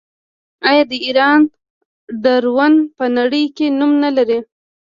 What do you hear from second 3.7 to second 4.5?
نوم نلري؟